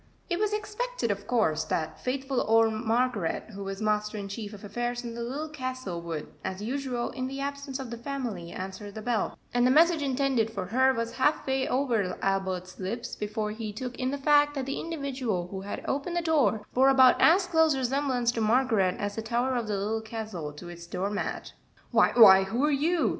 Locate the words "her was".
10.65-11.11